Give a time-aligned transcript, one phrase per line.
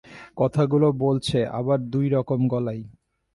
[0.37, 2.83] কথাগুলো বলছে আবার দুই রকম গলায়।